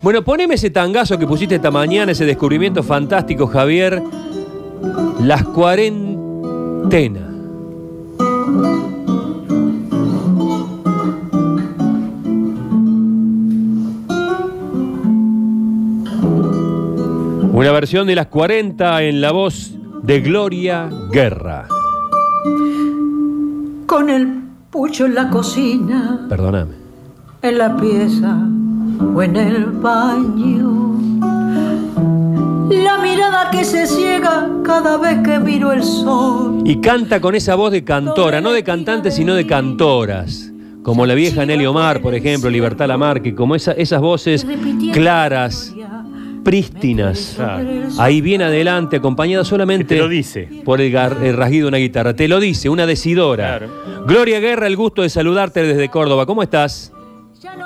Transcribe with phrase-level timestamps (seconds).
[0.00, 4.00] Bueno, poneme ese tangazo que pusiste esta mañana, ese descubrimiento fantástico, Javier.
[5.20, 7.24] Las cuarentenas.
[17.52, 19.72] Una versión de las 40 en la voz
[20.02, 21.66] de Gloria Guerra.
[23.86, 26.74] Con el pucho en la cocina, Perdóname.
[27.42, 28.46] en la pieza
[29.00, 30.94] o en el baño.
[32.70, 36.62] La mirada que se ciega cada vez que miro el sol.
[36.64, 40.52] Y canta con esa voz de cantora, no de cantante, sino de cantoras.
[40.82, 44.46] Como la vieja Nelly Omar, por ejemplo, Libertad Lamarque, como esa- esas voces
[44.92, 45.74] claras,
[46.44, 47.38] prístinas.
[47.98, 50.48] Ahí bien adelante, acompañada solamente Que te lo dice.
[50.64, 52.14] por el, gar- el rasguido de una guitarra.
[52.14, 53.58] Te lo dice, una decidora.
[53.58, 53.68] Claro.
[54.06, 56.24] Gloria Guerra, el gusto de saludarte desde Córdoba.
[56.26, 56.92] ¿Cómo estás?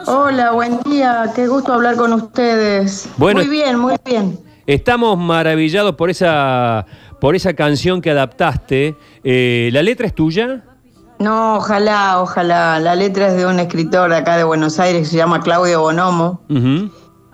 [0.06, 3.08] Hola, buen día, qué gusto hablar con ustedes.
[3.16, 3.40] Bueno.
[3.40, 4.38] muy bien, muy bien.
[4.66, 6.84] Estamos maravillados por esa,
[7.20, 8.98] por esa canción que adaptaste.
[9.24, 10.62] Eh, ¿La letra es tuya?
[11.18, 12.78] No, ojalá, ojalá.
[12.80, 16.42] La letra es de un escritor acá de Buenos Aires que se llama Claudio Bonomo.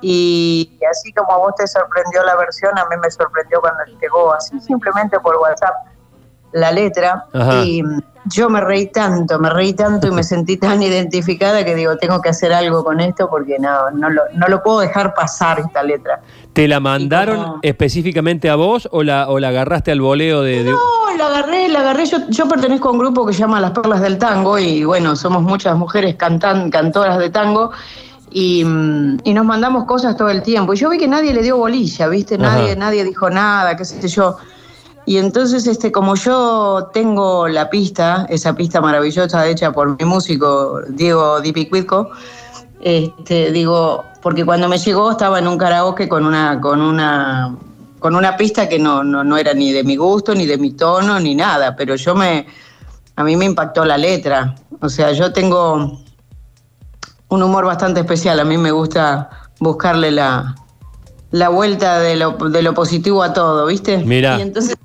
[0.00, 4.32] Y así como a vos te sorprendió la versión, a mí me sorprendió cuando llegó
[4.32, 5.74] así simplemente por WhatsApp
[6.52, 7.24] la letra.
[7.32, 7.64] Ajá.
[7.64, 7.82] Y
[8.30, 12.20] yo me reí tanto, me reí tanto y me sentí tan identificada que digo, tengo
[12.20, 15.82] que hacer algo con esto porque no, no, lo, no lo puedo dejar pasar esta
[15.82, 16.20] letra.
[16.52, 20.64] ¿Te la mandaron como- específicamente a vos o la, o la agarraste al voleo de...
[20.64, 20.78] de- No,
[21.16, 22.06] la agarré, la agarré.
[22.06, 25.14] Yo, yo pertenezco a un grupo que se llama Las Perlas del Tango y bueno,
[25.16, 27.70] somos muchas mujeres cantan, cantoras de tango
[28.30, 30.74] y, mm, y nos mandamos cosas todo el tiempo.
[30.74, 32.34] Y yo vi que nadie le dio bolilla, ¿viste?
[32.34, 32.42] Ajá.
[32.58, 34.36] Nadie, nadie dijo nada, qué sé yo.
[35.08, 40.82] Y entonces, este, como yo tengo la pista, esa pista maravillosa hecha por mi músico
[40.86, 42.10] Diego Dipicuitco,
[42.82, 47.56] este, digo, porque cuando me llegó estaba en un karaoke con una, con una,
[48.00, 50.72] con una pista que no, no, no era ni de mi gusto, ni de mi
[50.72, 52.46] tono, ni nada, pero yo me,
[53.16, 54.56] a mí me impactó la letra.
[54.82, 56.02] O sea, yo tengo
[57.28, 60.54] un humor bastante especial, a mí me gusta buscarle la,
[61.30, 63.96] la vuelta de lo, de lo positivo a todo, ¿viste?
[64.04, 64.38] Mirá.
[64.38, 64.76] Y entonces,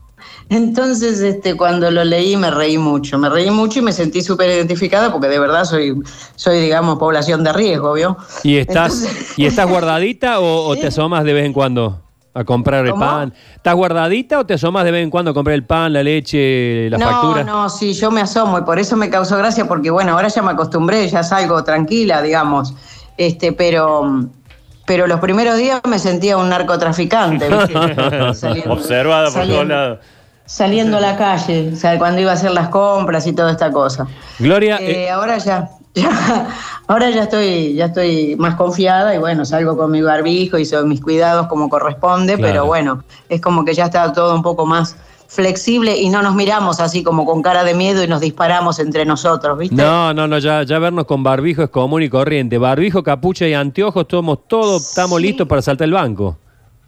[0.55, 4.49] entonces este, cuando lo leí me reí mucho, me reí mucho y me sentí súper
[4.49, 5.95] identificada porque de verdad soy,
[6.35, 8.17] soy, digamos, población de riesgo, ¿vio?
[8.43, 11.99] ¿Y estás, Entonces- ¿y estás guardadita o, o te asomas de vez en cuando
[12.35, 13.05] a comprar el ¿Cómo?
[13.05, 13.33] pan?
[13.55, 16.89] ¿Estás guardadita o te asomas de vez en cuando a comprar el pan, la leche,
[16.89, 17.43] la no, factura?
[17.43, 20.41] no, sí, yo me asomo y por eso me causó gracia porque bueno, ahora ya
[20.41, 22.73] me acostumbré, ya salgo tranquila, digamos.
[23.17, 24.25] Este, pero
[24.85, 27.73] pero los primeros días me sentía un narcotraficante, ¿viste?
[28.33, 29.99] Saliendo- Observada por todos lados.
[30.45, 33.71] Saliendo a la calle, o sea, cuando iba a hacer las compras y toda esta
[33.71, 34.07] cosa.
[34.39, 36.47] Gloria, Eh, eh, ahora ya, ya,
[36.87, 41.01] ahora ya estoy, ya estoy más confiada y bueno, salgo con mi barbijo y mis
[41.01, 42.51] cuidados como corresponde, Claro.
[42.51, 46.35] pero bueno, es como que ya está todo un poco más flexible y no nos
[46.35, 49.75] miramos así como con cara de miedo y nos disparamos entre nosotros, ¿viste?
[49.75, 52.57] no, no, no, ya, ya vernos con barbijo es común y corriente.
[52.59, 55.23] Barbijo, capucha y anteojos, somos todos, estamos Sí.
[55.27, 56.37] listos para saltar el banco.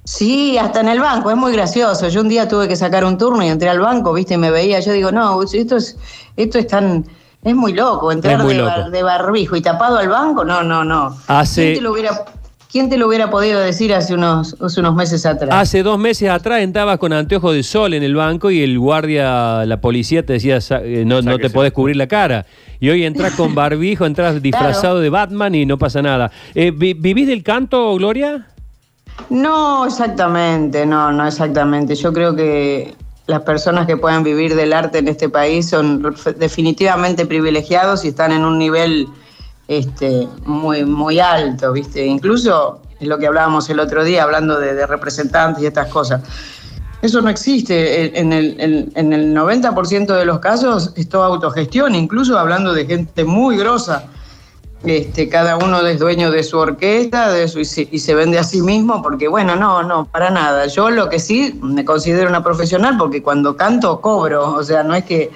[0.05, 2.07] Sí, hasta en el banco, es muy gracioso.
[2.09, 4.35] Yo un día tuve que sacar un turno y entré al banco, ¿viste?
[4.35, 5.97] Y me veía, yo digo, no, esto es,
[6.37, 7.03] esto es tan,
[7.43, 8.69] es muy loco, entrar muy de, loco.
[8.69, 11.17] bar- de barbijo y tapado al banco, no, no, no.
[11.27, 12.11] Hace- ¿Quién te lo hubiera,
[12.71, 15.49] quién te lo hubiera podido decir hace unos, hace unos meses atrás?
[15.51, 19.65] Hace dos meses atrás entrabas con anteojos de sol en el banco y el guardia,
[19.65, 22.45] la policía te decía, "Sa- eh, no, no te podés cubrir la cara.
[22.79, 26.29] Y hoy entras con barbijo, entras disfrazado de Batman y no pasa nada.
[26.53, 28.49] Eh, vi- ¿Vivís del canto, Gloria?
[29.29, 31.95] No, exactamente, no, no exactamente.
[31.95, 32.95] Yo creo que
[33.27, 38.31] las personas que pueden vivir del arte en este país son definitivamente privilegiados y están
[38.31, 39.07] en un nivel
[39.67, 42.05] este, muy, muy alto, ¿viste?
[42.05, 46.21] Incluso es lo que hablábamos el otro día, hablando de, de representantes y estas cosas.
[47.01, 48.17] Eso no existe.
[48.19, 52.85] En el, en- en el 90% de los casos es toda autogestión, incluso hablando de
[52.85, 54.05] gente muy grosa.
[54.85, 58.37] Este, cada uno es dueño de su orquesta de su, y, se, y se vende
[58.39, 60.67] a sí mismo, porque bueno, no, no, para nada.
[60.67, 64.93] Yo lo que sí me considero una profesional, porque cuando canto cobro, o sea, no
[64.95, 65.31] es que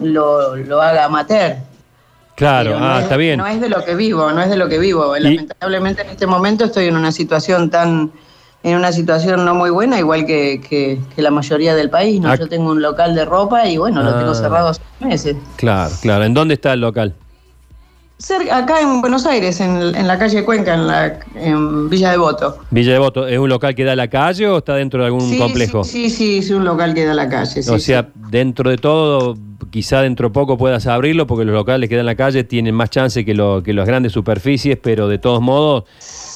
[0.00, 1.56] lo, lo haga amateur.
[2.36, 3.38] Claro, Pero no ah, es- está bien.
[3.38, 5.16] No es de lo que vivo, no es de lo que vivo.
[5.16, 8.10] Y- Lamentablemente en este momento estoy en una situación tan,
[8.62, 12.18] en una situación no muy buena, igual que, que- que la mayoría del país.
[12.20, 12.30] ¿no?
[12.30, 12.36] Ah.
[12.36, 14.18] Yo tengo un local de ropa y bueno, lo Ah.
[14.18, 15.36] tengo cerrado hace meses.
[15.56, 16.24] Claro, claro.
[16.24, 17.14] ¿En dónde está el local?
[18.20, 22.58] Cerca, acá en Buenos Aires, en, en la calle Cuenca, en, la, en Villa Devoto.
[22.70, 25.22] Villa Devoto, ¿es un local que da a la calle o está dentro de algún
[25.22, 25.84] sí, complejo?
[25.84, 27.62] Sí, sí, sí, es un local que da a la calle.
[27.62, 27.80] sí, o sí.
[27.80, 29.36] sea, dentro de todo
[29.70, 32.74] quizá dentro de poco puedas abrirlo porque los locales que dan en la calle tienen
[32.74, 35.84] más chance que, lo, que las grandes superficies, pero de todos modos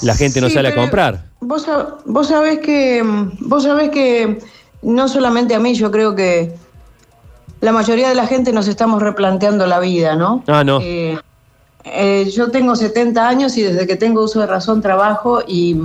[0.02, 1.26] la gente no sale a comprar.
[1.40, 1.66] Vos,
[2.06, 3.02] vos sabés que
[3.40, 4.38] vos sabés que
[4.82, 6.54] no solamente a mí, yo creo que
[7.60, 10.44] la mayoría de la gente nos estamos replanteando la vida, ¿no?
[10.46, 10.80] Ah, no.
[10.82, 11.18] Eh,
[11.84, 15.76] eh, yo tengo 70 años y desde que tengo uso de razón trabajo y,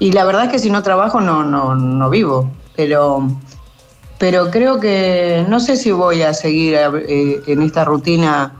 [0.00, 2.50] y la verdad es que si no trabajo no, no, no vivo.
[2.74, 3.28] Pero,
[4.18, 8.52] pero creo que no sé si voy a seguir eh, en esta rutina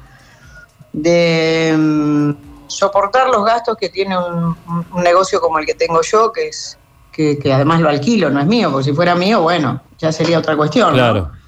[0.92, 2.30] de mm,
[2.68, 4.56] soportar los gastos que tiene un,
[5.02, 6.78] negocio como el que tengo yo, que es
[7.10, 10.38] que, que además lo alquilo, no es mío, porque si fuera mío, bueno, ya sería
[10.38, 10.96] otra cuestión.
[10.96, 11.44] ¿no?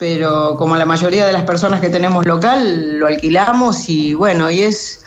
[0.00, 4.60] Pero como la mayoría de las personas que tenemos local, lo alquilamos y bueno, y
[4.60, 5.04] es,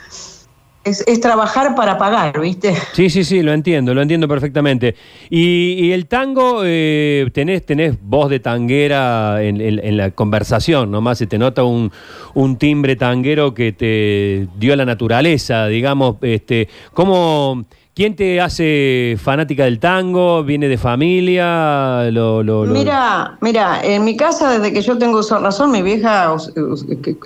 [0.84, 2.76] es, es trabajar para pagar, ¿viste?
[2.94, 4.94] Sí, sí, sí, lo entiendo, lo entiendo perfectamente.
[5.32, 10.92] Y, y el tango, eh, tenés, tenés voz de tanguera en, en- en la conversación,
[10.92, 11.92] nomás se te nota un,
[12.36, 16.18] un timbre tanguero que te dio la naturaleza, digamos.
[16.22, 20.44] Este, ¿cómo, ¿Quién te hace fanática del tango?
[20.44, 22.10] ¿Viene de familia?
[22.12, 26.36] Lo, lo- lo- Mira, mira, en mi casa desde que yo tengo razón, mi vieja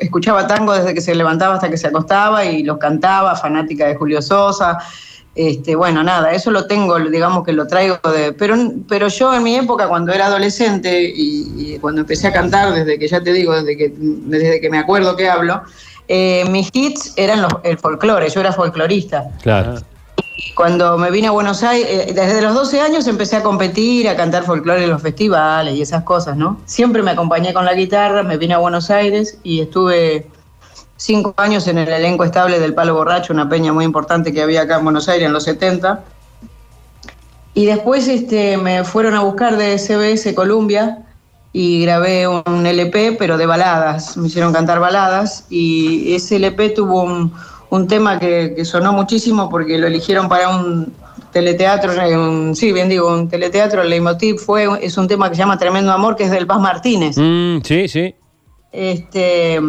[0.02, 3.96] escuchaba tango desde que se levantaba hasta que se acostaba y los cantaba, fanática de
[3.96, 4.78] Julio Sosa.
[5.36, 8.34] Este, bueno, nada, eso lo tengo, digamos que lo traigo de.
[8.34, 8.56] Pero,
[8.90, 13.00] pero yo en mi época, cuando era adolescente y, y cuando empecé a cantar, desde
[13.00, 15.62] que ya te digo, desde que, desde que me acuerdo que hablo,
[16.10, 19.24] eh, mis hits eran los, el folclore, yo era folclorista.
[19.44, 19.76] Claro.
[20.56, 24.16] Cuando me vine a Buenos Aires, eh, desde los 12 años empecé a competir, a
[24.16, 26.60] cantar folclore en los festivales y esas cosas, ¿no?
[26.66, 30.28] Siempre me acompañé con la guitarra, me vine a Buenos Aires y estuve
[30.96, 34.64] cinco años en el elenco estable del Palo Borracho, una peña muy importante que había
[34.64, 36.04] acá en Buenos Aires en los 70.
[37.54, 41.00] Y después este, me fueron a buscar de CBS Columbia
[41.54, 44.18] y grabé un LP, pero de baladas.
[44.18, 47.34] Me hicieron cantar baladas y ese LP tuvo un,
[47.70, 50.94] un tema que, que sonó muchísimo porque lo eligieron para un
[51.32, 53.82] teleteatro, eh, un- sí, bien digo, un teleteatro.
[53.82, 56.60] El leitmotiv fue, es un tema que se llama Tremendo Amor, que es del Paz
[56.62, 57.18] Martínez.
[57.18, 58.16] Mm, sí, sí.
[58.72, 59.60] Este,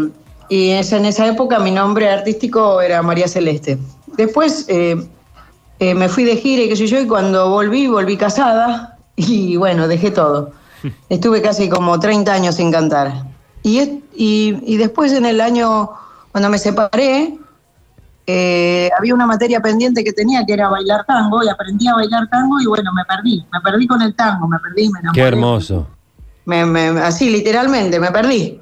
[0.49, 3.79] y es- en esa época mi nombre artístico era María Celeste.
[4.17, 4.97] Después eh,
[5.81, 9.57] eh, me fui de gira y qué sé yo, y cuando volví, volví casada y
[9.57, 10.53] bueno, dejé todo.
[11.09, 13.25] Estuve casi como 30 años sin cantar.
[13.65, 15.91] Y, y después en el año,
[16.33, 17.37] cuando me separé,
[18.31, 22.29] eh, había una materia pendiente que tenía que era bailar tango y aprendí a bailar
[22.29, 25.23] tango y bueno, me perdí, me perdí con el tango, me perdí, me enamoré.
[25.23, 25.87] Qué hermoso.
[26.45, 28.61] Me- me- así, literalmente, me perdí.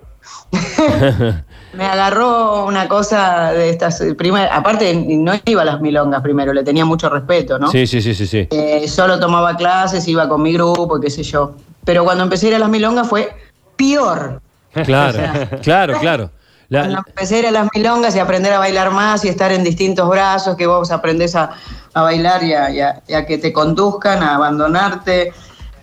[1.73, 4.51] me agarró una cosa de estas primeras.
[4.53, 7.69] Aparte, no iba a las milongas primero, le tenía mucho respeto, ¿no?
[7.69, 8.47] Sí, sí, sí, sí, sí.
[8.51, 11.57] Eh, solo tomaba clases, iba con mi grupo, qué sé yo.
[11.85, 13.35] Pero cuando empecé a ir a las milongas fue
[13.77, 14.41] peor.
[14.85, 15.19] Claro,
[15.63, 16.31] claro, claro.
[16.69, 19.53] La- Cuando empecé a ir a las milongas y aprender a bailar más y estar
[19.53, 21.51] en distintos brazos, que vos aprendés a,
[21.95, 25.33] a bailar y a, y a- y a que te conduzcan, a abandonarte,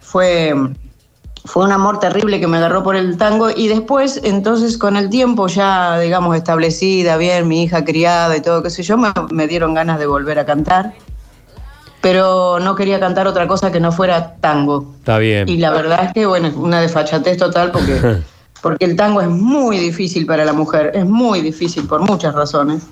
[0.02, 0.54] fue,
[1.46, 3.50] fue un amor terrible que me agarró por el tango.
[3.50, 8.62] Y después, entonces, con el tiempo ya, digamos, establecida, bien, mi hija criada y todo,
[8.62, 10.94] qué sé yo, me, me dieron ganas de volver a cantar.
[12.02, 14.94] Pero no quería cantar otra cosa que no fuera tango.
[15.00, 15.48] Está bien.
[15.48, 18.22] Y la verdad es que, bueno, es una desfachatez total porque,
[18.64, 22.84] porque el tango es muy difícil para la mujer, es muy difícil por muchas razones.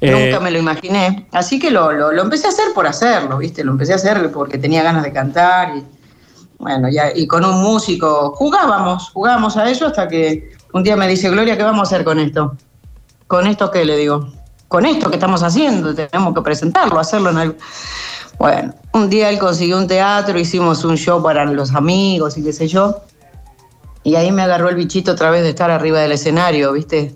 [0.00, 1.26] Eh, Nunca me lo imaginé.
[1.32, 3.64] Así que lo, lo, lo empecé a hacer por hacerlo, ¿viste?
[3.64, 5.84] Lo empecé a hacer porque tenía ganas de cantar y,
[6.58, 11.08] bueno, ya, y con un músico jugábamos, jugábamos a eso hasta que un día me
[11.08, 12.54] dice, Gloria, ¿qué vamos a hacer con esto?
[13.26, 13.84] ¿Con esto qué?
[13.84, 14.28] Le digo,
[14.68, 17.56] con esto que estamos haciendo, tenemos que presentarlo, hacerlo en el...
[18.38, 22.52] Bueno, un día él consiguió un teatro, hicimos un show para los amigos y qué
[22.52, 23.00] sé yo.
[24.08, 27.14] Y ahí me agarró el bichito otra vez de estar arriba del escenario, ¿viste?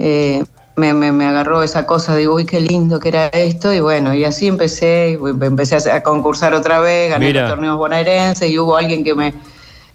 [0.00, 0.42] Eh,
[0.74, 3.72] me, me- me agarró esa cosa, digo, uy, qué lindo que era esto.
[3.72, 7.42] Y bueno, y así empecé, y empecé a, concursar otra vez, gané Mira.
[7.42, 9.34] los torneos bonaerenses y hubo alguien que me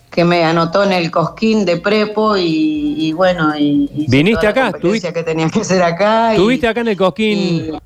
[0.09, 4.71] que me anotó en el cosquín de prepo y, y bueno, y, ¿Viniste acá?
[4.71, 6.31] competencia que tenía que hacer acá.
[6.31, 7.77] ¿Estuviste acá en el Cosquín?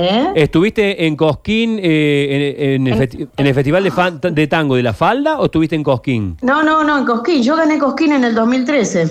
[0.00, 0.32] ¿Eh?
[0.36, 4.76] ¿Estuviste en Cosquín eh, en, en el festi- en el Festival de, fan- de Tango
[4.76, 6.36] de la Falda o estuviste en Cosquín?
[6.40, 7.42] No, no, no, en Cosquín.
[7.42, 9.10] Yo gané Cosquín en el 2013.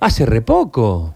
[0.00, 1.14] Hace re poco.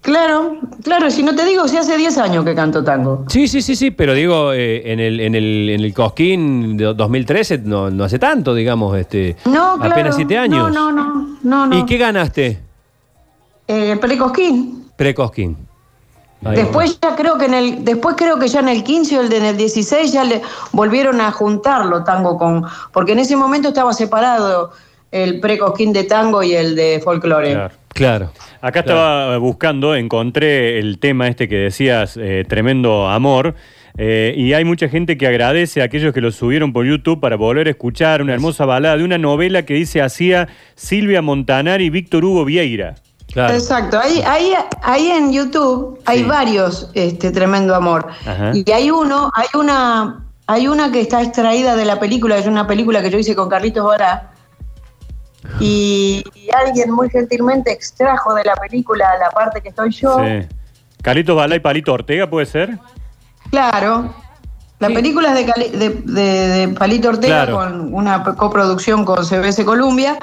[0.00, 3.24] Claro, claro, si no te digo, si hace 10 años que canto tango.
[3.28, 6.86] Sí, sí, sí, sí, pero digo, eh, en, el, en, el, en el Cosquín de
[6.94, 9.92] 2013 no, no hace tanto, digamos, este, No, claro.
[9.92, 10.72] apenas siete años.
[10.72, 11.66] No, no, no, no.
[11.66, 11.78] no.
[11.78, 12.58] ¿Y qué ganaste?
[13.68, 14.86] Eh, Pre-Cosquín.
[14.96, 15.56] Pre-Cosquín.
[16.44, 19.20] Ahí Después ya creo que en el, después creo que ya en el 15 o
[19.20, 20.40] el de- en el 16 ya le
[20.72, 24.72] volvieron a juntarlo tango con, porque en ese momento estaba separado
[25.12, 27.52] el pre-cosquín de tango y el de folclore.
[27.52, 27.74] Claro.
[27.88, 28.32] claro.
[28.62, 33.54] Acá estaba buscando, encontré el tema este que decías, eh, tremendo amor.
[33.98, 37.36] eh, y hay mucha gente que agradece a aquellos que lo subieron por YouTube para
[37.36, 41.90] volver a escuchar una hermosa balada de una novela que dice hacía Silvia Montanar y
[41.90, 42.94] Víctor Hugo Vieira.
[43.32, 43.54] Claro.
[43.54, 46.24] Exacto, ahí, ahí, ahí en YouTube hay Sí.
[46.24, 48.08] varios este tremendo amor.
[48.26, 48.50] Ajá.
[48.54, 52.66] Y hay uno, hay una, hay una que está extraída de la película, es una
[52.66, 54.32] película que yo hice con Carlitos Vara.
[55.58, 60.18] Y, y alguien muy gentilmente extrajo de la película la parte que estoy yo.
[60.18, 60.46] Sí.
[61.02, 62.78] Carlitos Bala y Palito Ortega, ¿puede ser?
[63.50, 64.12] Claro.
[64.80, 67.56] La película es de, Cali- de, de- de Palito Ortega Claro.
[67.56, 70.18] con una coproducción con CBS Columbia,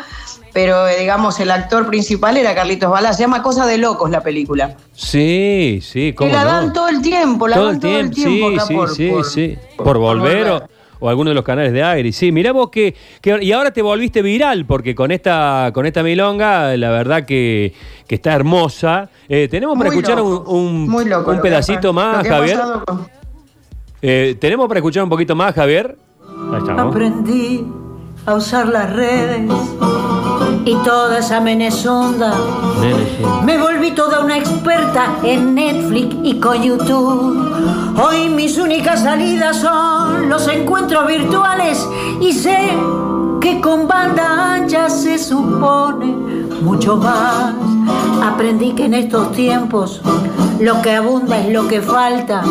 [0.51, 3.13] pero eh, digamos el actor principal era Carlitos Balá.
[3.13, 4.75] Se llama Cosa de Locos la película.
[4.93, 6.49] Sí, sí, ¿cómo la no?
[6.49, 9.09] dan todo el tiempo, la todo dan el todo el tiempo, sí, sí, por, sí,
[9.09, 9.57] por- sí.
[9.77, 10.63] Por, volver o,
[11.01, 12.11] o alguno de los canales de aire.
[12.11, 16.01] Sí, mirá vos que, que- Y ahora te volviste viral, porque con esta, con esta
[16.01, 17.73] milonga, la verdad que,
[18.07, 19.09] que está hermosa.
[19.29, 22.57] Eh, tenemos para Muy escuchar un, loco, un- muy loco un pedacito más, Javier.
[24.01, 25.97] Eh, tenemos para escuchar un poquito más, Javier.
[26.51, 26.93] Ahí estamos.
[26.95, 27.65] Aprendí
[28.25, 29.49] a usar las redes
[30.65, 32.33] y toda esa menezonda.
[33.45, 37.97] Me volví toda una experta en Netflix y con YouTube.
[37.97, 41.87] Hoy mis únicas salidas son los encuentros virtuales
[42.21, 42.69] y sé
[43.39, 46.07] que con banda ancha se supone
[46.61, 47.53] mucho más.
[48.27, 50.01] Aprendí que en estos tiempos
[50.59, 52.43] lo que abunda es lo que falta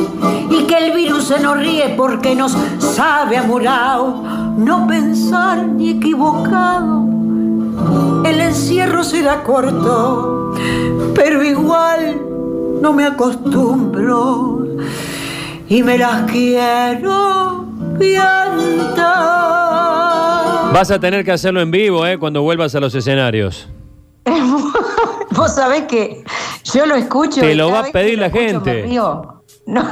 [0.51, 4.23] y que el virus se nos ríe porque nos sabe amurao.
[4.57, 7.07] No pensar ni equivocado
[8.25, 10.55] el encierro será corto,
[11.15, 12.21] pero igual
[12.81, 14.67] no me acostumbro
[15.69, 17.67] y me las quiero
[17.99, 19.05] piantar.
[20.73, 23.69] Vas a tener que hacerlo en vivo, eh, cuando vuelvas a los escenarios.
[25.37, 26.25] Vos sabés que
[26.65, 27.41] yo lo escucho.
[27.41, 28.87] Te y lo va a pedir lo la escucho gente.
[29.67, 29.83] No,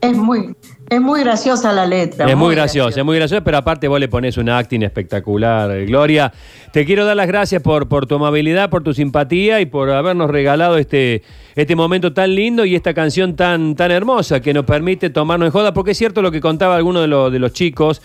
[0.00, 0.56] es muy,
[0.90, 2.28] es muy graciosa la letra.
[2.28, 5.86] Es muy gracioso, es muy gracioso, pero aparte vos le pones un acting espectacular.
[5.86, 6.32] Gloria,
[6.72, 10.28] te quiero dar las gracias por, por tu amabilidad, por tu simpatía y por habernos
[10.28, 11.22] regalado este,
[11.54, 15.52] este momento tan lindo y esta canción tan, tan hermosa que nos permite tomarnos en
[15.52, 18.02] joda, porque es cierto lo que contaba alguno de, los de los chicos,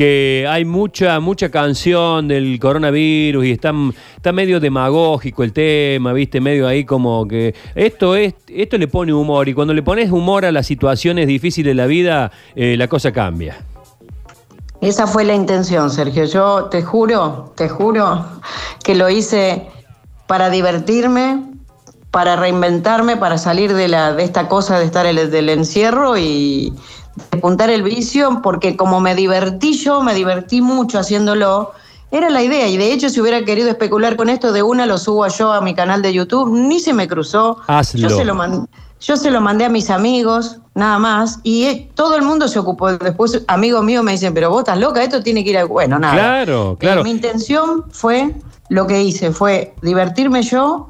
[0.00, 3.70] que hay mucha, mucha canción del coronavirus y está,
[4.16, 9.12] está medio demagógico el tema, viste, medio ahí como que esto es, esto le pone
[9.12, 12.88] humor y cuando le pones humor a las situaciones difíciles de la vida, eh, la
[12.88, 13.62] cosa cambia.
[14.80, 16.24] Esa fue la intención, Sergio.
[16.24, 18.24] Yo te juro, te juro
[18.82, 19.66] que lo hice
[20.26, 21.42] para divertirme,
[22.10, 26.72] para reinventarme, para salir de, la, de esta cosa de estar el, del encierro y
[27.30, 31.72] despuntar el vicio, porque como me divertí yo, me divertí mucho haciéndolo,
[32.10, 32.66] era la idea.
[32.68, 35.60] Y de hecho, si hubiera querido especular con esto, de una lo subo yo a
[35.60, 37.58] mi canal de YouTube, ni se me cruzó.
[37.66, 38.08] Hazlo.
[38.08, 38.66] Yo se lo mandé.
[39.00, 42.58] Yo se lo mandé a mis amigos, nada más, y eh, todo el mundo se
[42.58, 42.92] ocupó.
[42.92, 45.64] Después, amigos míos me dicen, pero vos estás loca, esto tiene que ir a...
[45.64, 46.12] Bueno, nada.
[46.12, 47.00] Claro, claro.
[47.00, 48.34] Eh, mi intención fue,
[48.68, 50.88] lo que hice, fue divertirme yo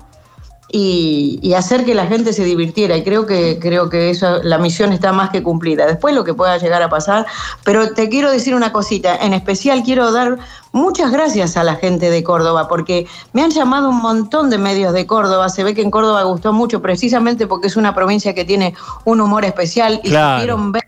[0.73, 2.97] y, y hacer que la gente se divirtiera.
[2.97, 5.87] Y creo que, creo que eso, la misión está más que cumplida.
[5.87, 7.27] Después lo que pueda llegar a pasar.
[7.65, 9.17] Pero te quiero decir una cosita.
[9.17, 10.39] En especial quiero dar
[10.73, 14.93] muchas gracias a la gente de Córdoba, porque me han llamado un montón de medios
[14.93, 15.49] de Córdoba.
[15.49, 18.75] Se ve que en Córdoba gustó mucho, precisamente porque es una provincia que tiene
[19.05, 20.39] un humor especial y Claro.
[20.41, 20.85] supieron ver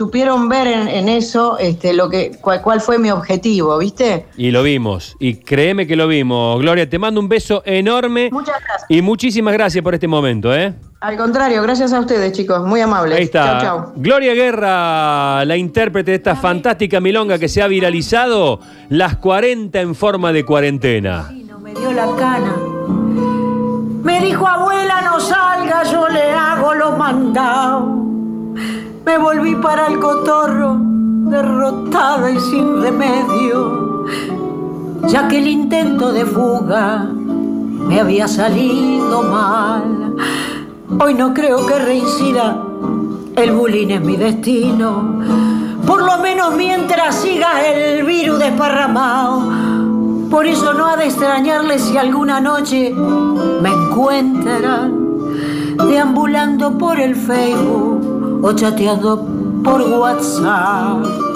[0.00, 4.24] supieron ver en, en eso este, lo que, cuál, cuál fue mi objetivo, ¿viste?
[4.34, 6.58] Y lo vimos, y créeme que lo vimos.
[6.58, 8.86] Gloria, te mando un beso enorme Muchas gracias.
[8.88, 10.72] y muchísimas gracias por este momento, ¿eh?
[11.02, 13.18] Al contrario, gracias a ustedes, chicos, muy amables.
[13.18, 13.58] Ahí está.
[13.60, 13.92] Chau, chau.
[13.96, 19.94] Gloria Guerra, la intérprete de esta fantástica milonga que se ha viralizado, las 40 en
[19.94, 21.30] forma de cuarentena.
[21.46, 22.56] no me dio la cana.
[24.02, 28.09] Me dijo, abuela, no salga, yo le hago lo mandado.
[29.04, 34.04] Me volví para el cotorro, derrotada y sin remedio,
[35.06, 40.16] ya que el intento de fuga me había salido mal.
[40.98, 42.62] Hoy no creo que reincida,
[43.36, 45.20] el bullying es mi destino.
[45.86, 49.50] Por lo menos mientras siga el virus desparramado.
[50.30, 52.94] Por eso no ha de extrañarle si alguna noche
[53.62, 55.00] me encuentran
[55.88, 58.09] deambulando por el Facebook
[58.42, 59.18] o chateando
[59.64, 61.29] por WhatsApp.